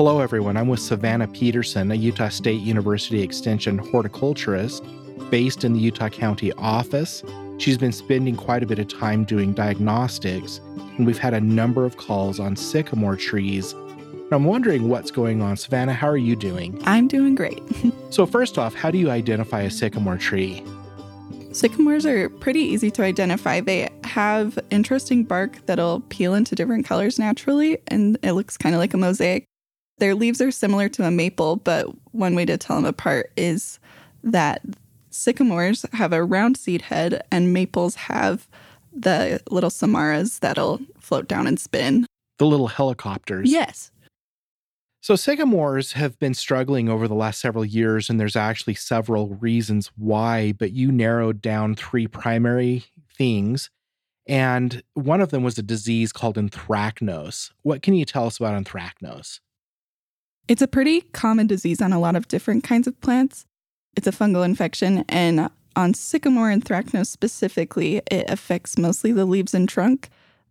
[0.00, 0.56] Hello, everyone.
[0.56, 4.82] I'm with Savannah Peterson, a Utah State University Extension horticulturist
[5.28, 7.22] based in the Utah County office.
[7.58, 10.62] She's been spending quite a bit of time doing diagnostics,
[10.96, 13.74] and we've had a number of calls on sycamore trees.
[14.32, 15.58] I'm wondering what's going on.
[15.58, 16.80] Savannah, how are you doing?
[16.86, 17.62] I'm doing great.
[18.08, 20.64] so, first off, how do you identify a sycamore tree?
[21.52, 23.60] Sycamores are pretty easy to identify.
[23.60, 28.78] They have interesting bark that'll peel into different colors naturally, and it looks kind of
[28.78, 29.49] like a mosaic.
[30.00, 33.78] Their leaves are similar to a maple, but one way to tell them apart is
[34.24, 34.62] that
[35.10, 38.48] sycamores have a round seed head, and maples have
[38.92, 42.06] the little samaras that'll float down and spin.
[42.38, 43.50] The little helicopters.
[43.50, 43.90] Yes.
[45.02, 49.90] So, sycamores have been struggling over the last several years, and there's actually several reasons
[49.96, 52.84] why, but you narrowed down three primary
[53.16, 53.68] things.
[54.26, 57.50] And one of them was a disease called anthracnose.
[57.62, 59.40] What can you tell us about anthracnose?
[60.50, 63.46] It's a pretty common disease on a lot of different kinds of plants.
[63.96, 69.54] It's a fungal infection, and on sycamore and anthracnose specifically, it affects mostly the leaves
[69.54, 70.08] and trunk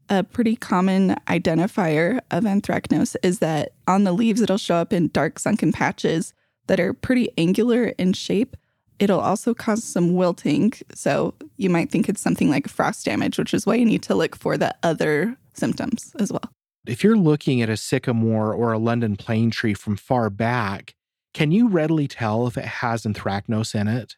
[0.08, 5.09] a pretty common identifier of anthracnose is that on the leaves, it'll show up in
[5.09, 6.33] dark sunken patches
[6.67, 8.55] that are pretty angular in shape.
[9.00, 10.72] It'll also cause some wilting.
[10.95, 14.16] So you might think it's something like frost damage, which is why you need to
[14.16, 16.50] look for the other symptoms as well.
[16.86, 20.96] If you're looking at a sycamore or a London plane tree from far back,
[21.34, 24.16] can you readily tell if it has anthracnose in it?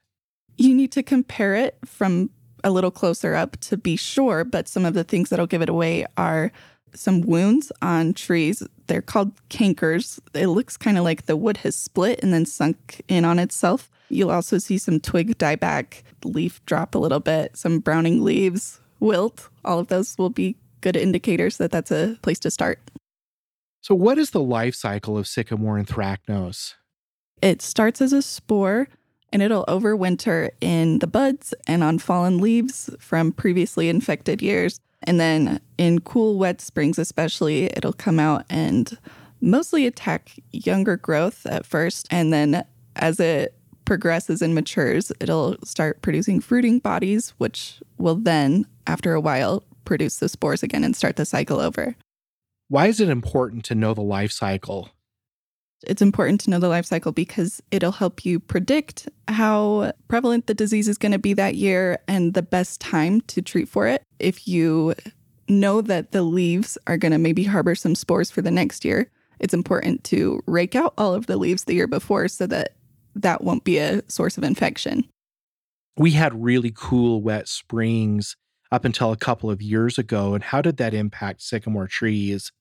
[0.57, 2.29] You need to compare it from
[2.63, 5.69] a little closer up to be sure, but some of the things that'll give it
[5.69, 6.51] away are
[6.93, 8.61] some wounds on trees.
[8.87, 10.19] They're called cankers.
[10.33, 13.89] It looks kind of like the wood has split and then sunk in on itself.
[14.09, 18.79] You'll also see some twig die back, leaf drop a little bit, some browning leaves,
[18.99, 19.49] wilt.
[19.63, 22.79] All of those will be good indicators that that's a place to start.
[23.81, 26.75] So, what is the life cycle of sycamore anthracnose?
[27.41, 28.87] It starts as a spore
[29.33, 34.79] and it'll overwinter in the buds and on fallen leaves from previously infected years.
[35.03, 38.97] And then in cool, wet springs, especially, it'll come out and
[39.39, 42.07] mostly attack younger growth at first.
[42.11, 42.63] And then
[42.95, 43.55] as it
[43.85, 50.17] progresses and matures, it'll start producing fruiting bodies, which will then, after a while, produce
[50.17, 51.95] the spores again and start the cycle over.
[52.67, 54.89] Why is it important to know the life cycle?
[55.83, 60.53] It's important to know the life cycle because it'll help you predict how prevalent the
[60.53, 64.03] disease is going to be that year and the best time to treat for it.
[64.19, 64.93] If you
[65.47, 69.09] know that the leaves are going to maybe harbor some spores for the next year,
[69.39, 72.75] it's important to rake out all of the leaves the year before so that
[73.15, 75.03] that won't be a source of infection.
[75.97, 78.37] We had really cool, wet springs
[78.71, 80.33] up until a couple of years ago.
[80.33, 82.51] And how did that impact sycamore trees?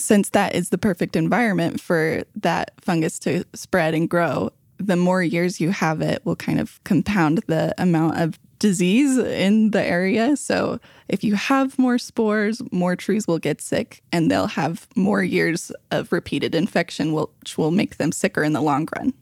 [0.00, 5.22] since that is the perfect environment for that fungus to spread and grow, the more
[5.22, 10.36] years you have it will kind of compound the amount of disease in the area.
[10.36, 15.22] So if you have more spores, more trees will get sick and they'll have more
[15.22, 19.12] years of repeated infection, which will make them sicker in the long run.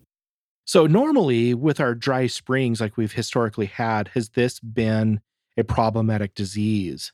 [0.65, 5.23] So, normally with our dry springs, like we've historically had, has this been
[5.59, 7.13] a problematic disease?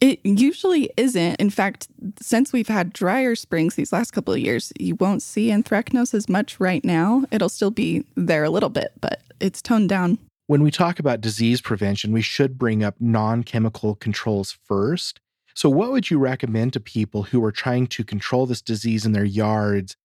[0.00, 1.36] It usually isn't.
[1.36, 1.86] In fact,
[2.20, 6.28] since we've had drier springs these last couple of years, you won't see anthracnose as
[6.28, 7.24] much right now.
[7.30, 10.18] It'll still be there a little bit, but it's toned down.
[10.48, 15.20] When we talk about disease prevention, we should bring up non chemical controls first.
[15.54, 19.12] So, what would you recommend to people who are trying to control this disease in
[19.12, 19.96] their yards?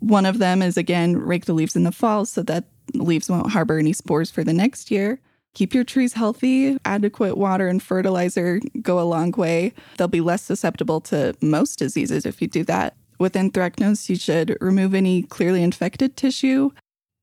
[0.00, 3.50] One of them is again, rake the leaves in the fall so that leaves won't
[3.50, 5.20] harbor any spores for the next year.
[5.58, 6.78] Keep your trees healthy.
[6.84, 9.72] Adequate water and fertilizer go a long way.
[9.96, 12.94] They'll be less susceptible to most diseases if you do that.
[13.18, 16.70] With anthracnose, you should remove any clearly infected tissue.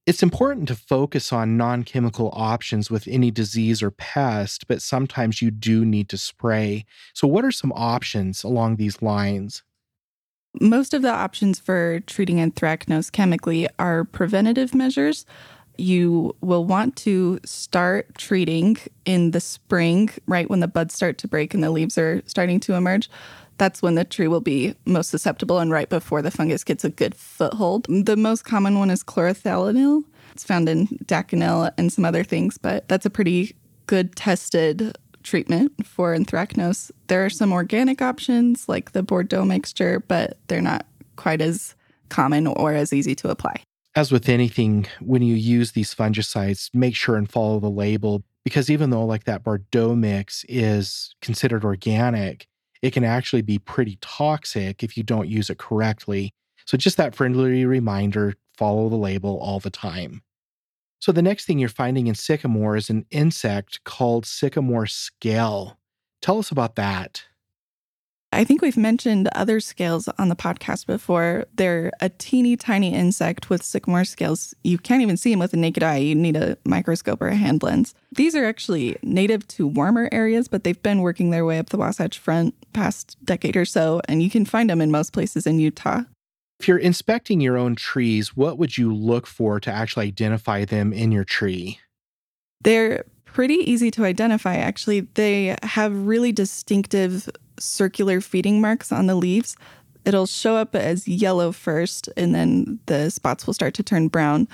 [0.06, 5.42] It's important to focus on non chemical options with any disease or pest, but sometimes
[5.42, 6.84] you do need to spray.
[7.14, 9.64] So, what are some options along these lines?
[10.60, 15.26] Most of the options for treating anthracnose chemically are preventative measures
[15.80, 21.28] you will want to start treating in the spring, right when the buds start to
[21.28, 23.10] break and the leaves are starting to emerge.
[23.58, 26.90] That's when the tree will be most susceptible and right before the fungus gets a
[26.90, 27.86] good foothold.
[27.90, 30.04] The most common one is chlorothalonil.
[30.34, 33.56] It's found in Daconil and some other things, but that's a pretty
[33.88, 36.92] good tested treatment for anthracnose.
[37.08, 40.86] There are some organic options like the Bordeaux mixture, but they're not
[41.16, 41.76] quite as
[42.10, 43.64] common or as easy to apply
[43.96, 48.70] as with anything, when you use these fungicides, make sure and follow the label because
[48.70, 52.48] even though like that Bordeaux mix is considered organic,
[52.82, 56.32] it can actually be pretty toxic if you don't use it correctly.
[56.66, 60.22] So just that friendly reminder follow the label all the time.
[61.00, 65.78] So the next thing you're finding in sycamore is an insect called sycamore scale.
[66.22, 67.24] Tell us about that.
[68.36, 71.46] I think we've mentioned other scales on the podcast before.
[71.56, 74.54] They're a teeny tiny insect with sycamore scales.
[74.62, 75.98] You can't even see them with a naked eye.
[75.98, 77.96] You need a microscope or a hand lens.
[78.12, 81.78] These are actually native to warmer areas, but they've been working their way up the
[81.78, 85.60] Wasatch Front past decade or so, and you can find them in most places in
[85.60, 86.02] Utah.
[86.60, 90.92] If you're inspecting your own trees, what would you look for to actually identify them
[90.92, 91.80] in your tree?
[92.62, 93.06] They're
[93.36, 95.02] pretty easy to identify, actually.
[95.16, 97.28] They have really distinctive
[97.60, 99.58] circular feeding marks on the leaves.
[100.06, 104.48] It'll show up as yellow first, and then the spots will start to turn brown.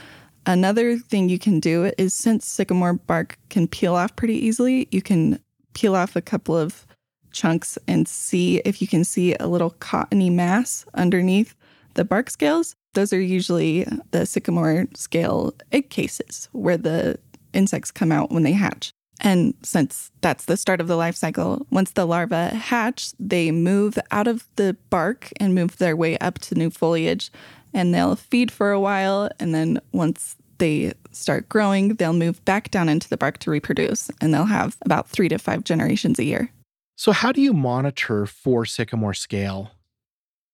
[0.47, 5.03] Another thing you can do is since sycamore bark can peel off pretty easily, you
[5.03, 5.39] can
[5.75, 6.87] peel off a couple of
[7.31, 11.53] chunks and see if you can see a little cottony mass underneath
[11.93, 12.75] the bark scales.
[12.95, 17.19] Those are usually the sycamore scale egg cases where the
[17.53, 18.91] insects come out when they hatch.
[19.21, 23.97] And since that's the start of the life cycle, once the larvae hatch, they move
[24.09, 27.31] out of the bark and move their way up to new foliage.
[27.73, 29.29] And they'll feed for a while.
[29.39, 34.09] And then once they start growing, they'll move back down into the bark to reproduce.
[34.19, 36.51] And they'll have about three to five generations a year.
[36.97, 39.71] So, how do you monitor for sycamore scale?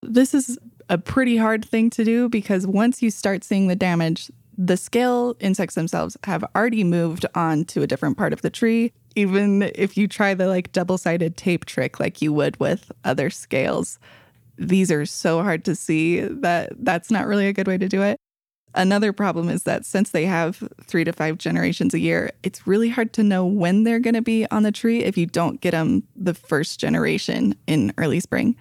[0.01, 0.57] This is
[0.89, 5.35] a pretty hard thing to do because once you start seeing the damage, the scale
[5.39, 8.91] insects themselves have already moved on to a different part of the tree.
[9.15, 13.29] Even if you try the like double sided tape trick like you would with other
[13.29, 13.99] scales,
[14.57, 18.01] these are so hard to see that that's not really a good way to do
[18.01, 18.17] it.
[18.73, 22.89] Another problem is that since they have three to five generations a year, it's really
[22.89, 25.71] hard to know when they're going to be on the tree if you don't get
[25.71, 28.55] them the first generation in early spring.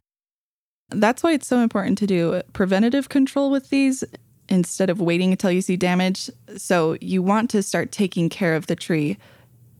[0.90, 4.04] That's why it's so important to do preventative control with these
[4.48, 6.30] instead of waiting until you see damage.
[6.56, 9.18] So you want to start taking care of the tree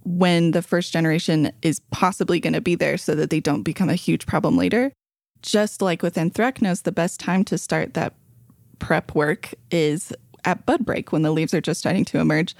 [0.05, 3.89] when the first generation is possibly going to be there so that they don't become
[3.89, 4.93] a huge problem later.
[5.43, 8.15] Just like with anthracnose, the best time to start that
[8.79, 10.13] prep work is
[10.45, 12.55] at bud break when the leaves are just starting to emerge.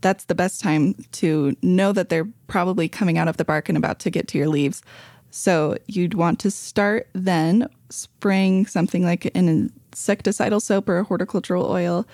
[0.00, 3.78] That's the best time to know that they're probably coming out of the bark and
[3.78, 4.82] about to get to your leaves.
[5.30, 12.06] So you'd want to start then spraying something like an insecticidal soap or horticultural oil.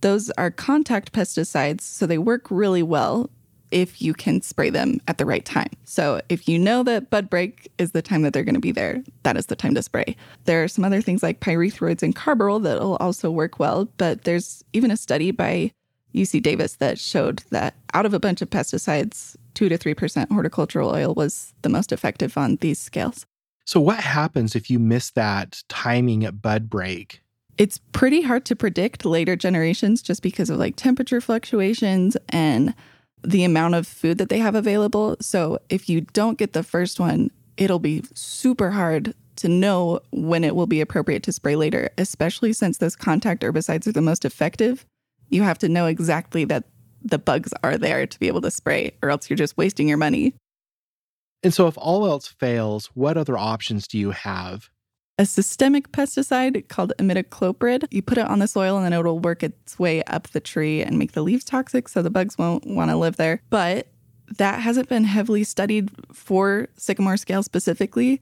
[0.00, 3.30] Those are contact pesticides, so they work really well
[3.70, 5.70] if you can spray them at the right time.
[5.84, 8.72] So if you know that bud break is the time that they're going to be
[8.72, 10.14] there, that is the time to spray.
[10.44, 14.24] There are some other things like pyrethroids and carbaryl that will also work well, but
[14.24, 15.72] there's even a study by
[16.14, 20.90] UC Davis that showed that out of a bunch of pesticides, 2 to 3% horticultural
[20.90, 23.24] oil was the most effective on these scales.
[23.64, 27.21] So, what happens if you miss that timing at bud break?
[27.58, 32.74] It's pretty hard to predict later generations just because of like temperature fluctuations and
[33.22, 35.16] the amount of food that they have available.
[35.20, 40.44] So, if you don't get the first one, it'll be super hard to know when
[40.44, 44.24] it will be appropriate to spray later, especially since those contact herbicides are the most
[44.24, 44.84] effective.
[45.28, 46.64] You have to know exactly that
[47.04, 49.98] the bugs are there to be able to spray, or else you're just wasting your
[49.98, 50.34] money.
[51.42, 54.70] And so, if all else fails, what other options do you have?
[55.22, 57.86] A systemic pesticide called imidacloprid.
[57.92, 60.82] You put it on the soil and then it'll work its way up the tree
[60.82, 63.40] and make the leaves toxic so the bugs won't want to live there.
[63.48, 63.86] But
[64.38, 68.20] that hasn't been heavily studied for sycamore scale specifically.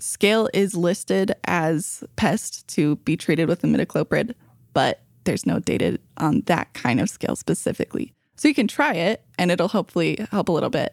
[0.00, 4.34] Scale is listed as pest to be treated with imidacloprid,
[4.72, 8.12] but there's no data on that kind of scale specifically.
[8.34, 10.92] So you can try it and it'll hopefully help a little bit.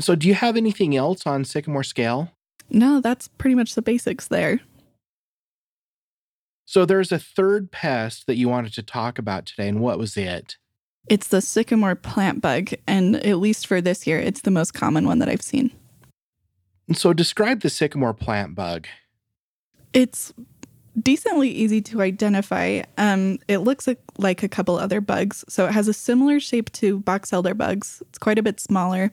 [0.00, 2.33] So, do you have anything else on sycamore scale?
[2.70, 4.60] No, that's pretty much the basics there.
[6.66, 10.16] So, there's a third pest that you wanted to talk about today, and what was
[10.16, 10.56] it?
[11.08, 15.06] It's the sycamore plant bug, and at least for this year, it's the most common
[15.06, 15.70] one that I've seen.
[16.92, 18.86] So, describe the sycamore plant bug.
[19.92, 20.32] It's
[21.00, 22.82] decently easy to identify.
[22.96, 25.44] Um, it looks like, like a couple other bugs.
[25.48, 29.12] So, it has a similar shape to box elder bugs, it's quite a bit smaller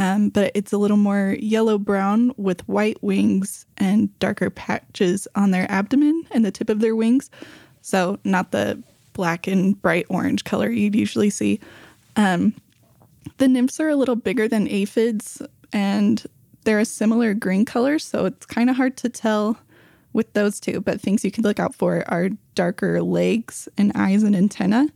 [0.00, 5.50] um, but it's a little more yellow brown with white wings and darker patches on
[5.50, 7.30] their abdomen and the tip of their wings.
[7.82, 11.60] So, not the black and bright orange color you'd usually see.
[12.16, 12.54] Um,
[13.36, 16.24] the nymphs are a little bigger than aphids and
[16.64, 19.58] they're a similar green color, so it's kind of hard to tell
[20.14, 20.80] with those two.
[20.80, 24.88] But things you can look out for are darker legs and eyes and antenna.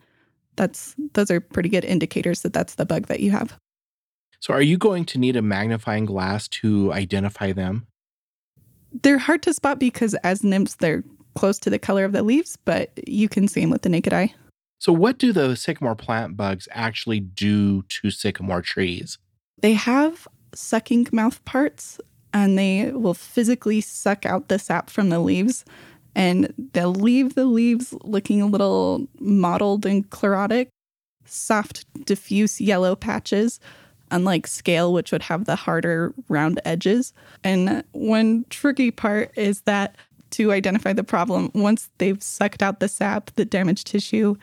[0.56, 3.58] That's those are pretty good indicators that that's the bug that you have.
[4.44, 7.86] So, are you going to need a magnifying glass to identify them?
[8.92, 11.02] They're hard to spot because as nymphs, they're
[11.34, 14.12] close to the color of the leaves, but you can see them with the naked
[14.12, 14.34] eye.
[14.80, 19.16] So, what do the sycamore plant bugs actually do to sycamore trees?
[19.62, 21.98] They have sucking mouth parts
[22.34, 25.64] and they will physically suck out the sap from the leaves
[26.14, 30.68] and they'll leave the leaves looking a little mottled and chlorotic,
[31.24, 33.58] soft, diffuse yellow patches,
[34.14, 37.12] unlike scale, which would have the harder round edges.
[37.42, 39.96] And one tricky part is that
[40.30, 44.36] to identify the problem, once they've sucked out the sap, the damaged tissue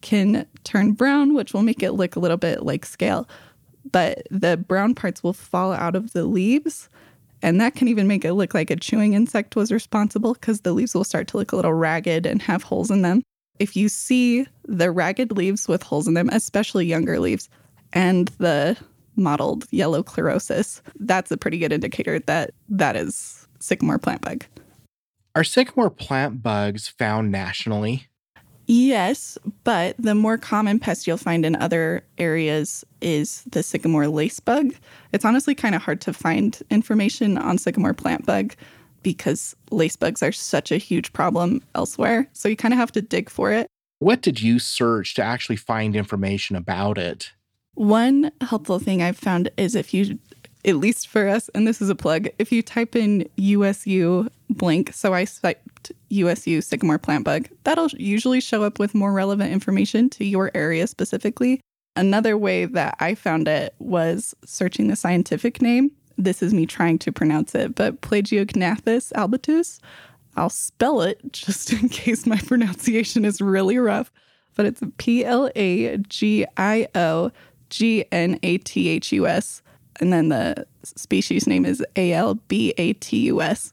[0.00, 3.28] can turn brown, which will make it look a little bit like scale.
[3.90, 6.88] But the brown parts will fall out of the leaves.
[7.42, 10.72] And that can even make it look like a chewing insect was responsible because the
[10.72, 13.22] leaves will start to look a little ragged and have holes in them.
[13.58, 17.48] If you see the ragged leaves with holes in them, especially younger leaves,
[17.92, 18.76] and the
[19.18, 24.44] mottled yellow chlorosis, that's a pretty good indicator that that is sycamore plant bug.
[25.34, 28.08] Are sycamore plant bugs found nationally?
[28.66, 34.40] Yes, but the more common pest you'll find in other areas is the sycamore lace
[34.40, 34.74] bug.
[35.12, 38.54] It's honestly kind of hard to find information on sycamore plant bug
[39.02, 42.28] because lace bugs are such a huge problem elsewhere.
[42.34, 43.68] So you kind of have to dig for it.
[44.00, 47.32] What did you search to actually find information about it?
[47.78, 50.18] One helpful thing I've found is if you,
[50.64, 54.92] at least for us, and this is a plug, if you type in USU blank,
[54.92, 60.10] so I typed USU sycamore plant bug, that'll usually show up with more relevant information
[60.10, 61.60] to your area specifically.
[61.94, 65.92] Another way that I found it was searching the scientific name.
[66.16, 69.78] This is me trying to pronounce it, but Plagiognathus albatus.
[70.36, 74.10] I'll spell it just in case my pronunciation is really rough,
[74.56, 77.30] but it's P L A G I O
[77.70, 79.62] G N A T H U S.
[80.00, 83.72] And then the species name is A L B A T U S.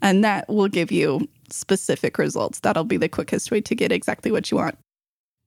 [0.00, 2.60] And that will give you specific results.
[2.60, 4.78] That'll be the quickest way to get exactly what you want.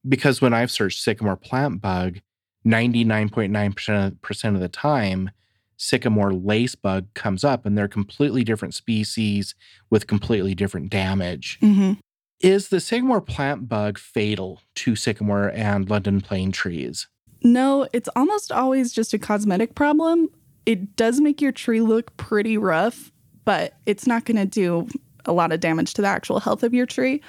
[0.07, 2.19] Because when I've searched sycamore plant bug,
[2.65, 5.31] 99.9% of the time,
[5.77, 9.55] sycamore lace bug comes up and they're completely different species
[9.89, 11.60] with completely different damage.
[11.62, 11.93] Mm-hmm.
[12.39, 17.07] Is the sycamore plant bug fatal to sycamore and London plane trees?
[17.43, 20.29] No, it's almost always just a cosmetic problem.
[20.65, 23.12] It does make your tree look pretty rough,
[23.45, 24.88] but it's not going to do
[25.25, 27.21] a lot of damage to the actual health of your tree.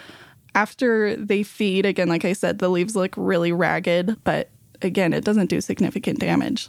[0.54, 4.50] After they feed, again, like I said, the leaves look really ragged, but
[4.82, 6.68] again, it doesn't do significant damage.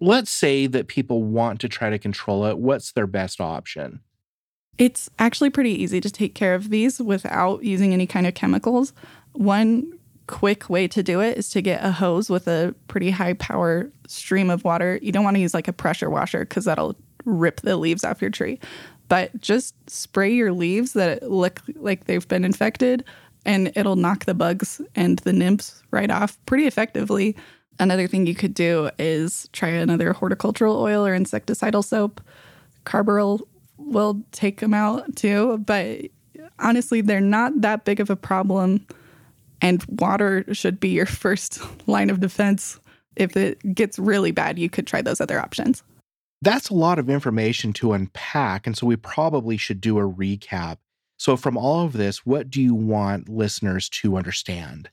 [0.00, 2.58] Let's say that people want to try to control it.
[2.58, 4.00] What's their best option?
[4.78, 8.92] It's actually pretty easy to take care of these without using any kind of chemicals.
[9.32, 9.97] One
[10.28, 13.90] quick way to do it is to get a hose with a pretty high power
[14.06, 14.98] stream of water.
[15.02, 16.94] You don't want to use like a pressure washer because that'll
[17.24, 18.60] rip the leaves off your tree.
[19.08, 23.04] But just spray your leaves that look like they've been infected
[23.44, 27.34] and it'll knock the bugs and the nymphs right off pretty effectively.
[27.80, 32.20] Another thing you could do is try another horticultural oil or insecticidal soap.
[32.84, 33.40] Carbaryl
[33.78, 36.00] will take them out too, but
[36.58, 38.86] honestly, they're not that big of a problem.
[39.60, 42.78] And water should be your first line of defense.
[43.16, 45.82] If it gets really bad, you could try those other options.
[46.40, 48.66] That's a lot of information to unpack.
[48.66, 50.78] And so we probably should do a recap.
[51.18, 54.88] So, from all of this, what do you want listeners to understand?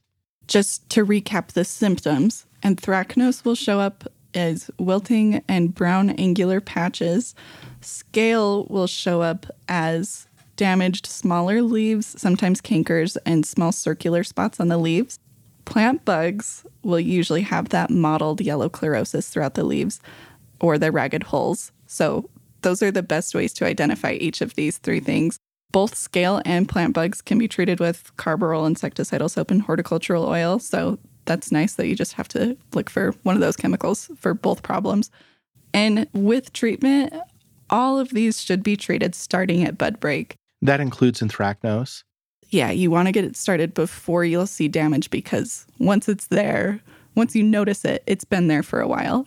[0.48, 7.36] Just to recap the symptoms, anthracnose will show up as wilting and brown angular patches.
[7.82, 14.68] Scale will show up as damaged smaller leaves, sometimes cankers, and small circular spots on
[14.68, 15.20] the leaves.
[15.66, 20.00] Plant bugs will usually have that mottled yellow chlorosis throughout the leaves
[20.60, 21.72] or the ragged holes.
[21.88, 22.30] So,
[22.62, 25.38] those are the best ways to identify each of these three things.
[25.72, 30.60] Both scale and plant bugs can be treated with carbaryl insecticidal soap and horticultural oil.
[30.60, 34.34] So, that's nice that you just have to look for one of those chemicals for
[34.34, 35.10] both problems.
[35.74, 37.14] And with treatment,
[37.70, 40.36] all of these should be treated starting at bud break.
[40.62, 42.04] That includes anthracnose.
[42.50, 46.80] Yeah, you want to get it started before you'll see damage because once it's there,
[47.16, 49.26] once you notice it, it's been there for a while.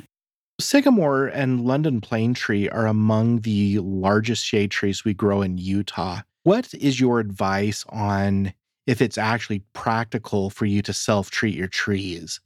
[0.61, 6.23] Sycamore and London plane tree are among the largest shade trees we grow in Utah.
[6.43, 8.53] What is your advice on
[8.87, 12.41] if it's actually practical for you to self treat your trees?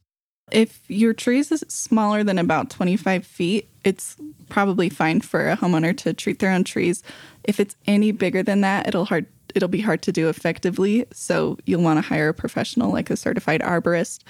[0.50, 4.16] If your tree is smaller than about 25 feet, it's
[4.48, 7.02] probably fine for a homeowner to treat their own trees.
[7.44, 11.06] If it's any bigger than that, it'll hard it'll be hard to do effectively.
[11.12, 14.20] So you'll want to hire a professional like a certified arborist.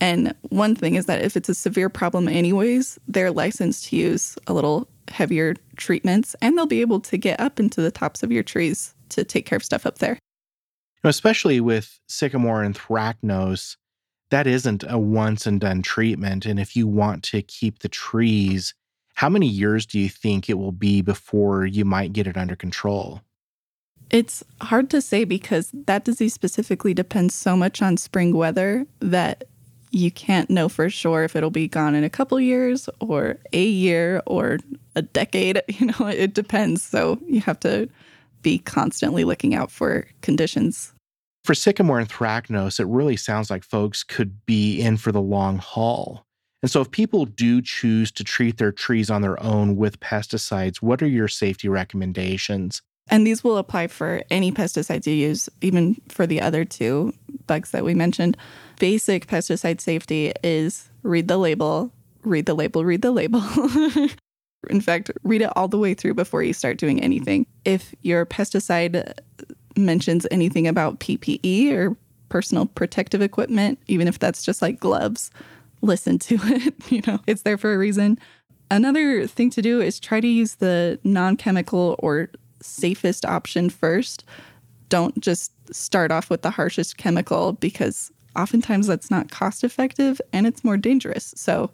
[0.00, 4.36] And one thing is that if it's a severe problem anyways, they're licensed to use
[4.46, 8.32] a little heavier treatments and they'll be able to get up into the tops of
[8.32, 10.18] your trees to take care of stuff up there.
[11.04, 13.76] especially with sycamore and anthracnose,
[14.32, 16.46] that isn't a once and done treatment.
[16.46, 18.72] And if you want to keep the trees,
[19.14, 22.56] how many years do you think it will be before you might get it under
[22.56, 23.20] control?
[24.08, 29.44] It's hard to say because that disease specifically depends so much on spring weather that
[29.90, 33.64] you can't know for sure if it'll be gone in a couple years or a
[33.64, 34.58] year or
[34.96, 35.60] a decade.
[35.68, 36.82] You know, it depends.
[36.82, 37.86] So you have to
[38.40, 40.94] be constantly looking out for conditions
[41.44, 46.24] for sycamore anthracnose, it really sounds like folks could be in for the long haul.
[46.62, 50.76] And so, if people do choose to treat their trees on their own with pesticides,
[50.76, 52.82] what are your safety recommendations?
[53.08, 57.12] And these will apply for any pesticides you use, even for the other two
[57.48, 58.36] bugs that we mentioned.
[58.78, 63.42] Basic pesticide safety is read the label, read the label, read the label.
[64.70, 67.46] In fact, read it all the way through before you start doing anything.
[67.64, 69.14] If your pesticide
[69.76, 71.96] mentions anything about PPE or
[72.28, 75.30] personal protective equipment, even if that's just like gloves,
[75.82, 76.74] listen to it.
[76.90, 78.18] you know, it's there for a reason.
[78.70, 82.30] Another thing to do is try to use the non chemical or
[82.62, 84.24] safest option first.
[84.88, 90.46] Don't just start off with the harshest chemical because oftentimes that's not cost effective and
[90.46, 91.34] it's more dangerous.
[91.36, 91.70] So,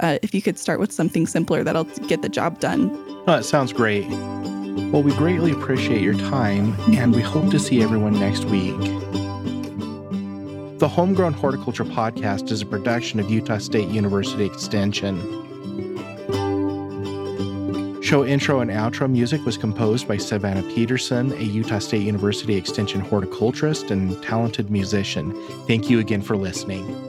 [0.00, 2.90] uh, if you could start with something simpler, that'll get the job done.
[3.26, 4.06] Oh, that sounds great.
[4.08, 8.78] Well, we greatly appreciate your time, and we hope to see everyone next week.
[10.78, 15.42] The Homegrown Horticulture Podcast is a production of Utah State University Extension.
[18.02, 23.00] Show intro and outro music was composed by Savannah Peterson, a Utah State University Extension
[23.00, 25.32] horticulturist and talented musician.
[25.66, 27.03] Thank you again for listening.